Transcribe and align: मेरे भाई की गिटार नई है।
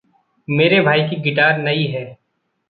मेरे 0.47 0.79
भाई 0.81 1.01
की 1.01 1.15
गिटार 1.15 1.57
नई 1.57 1.85
है। 1.85 2.03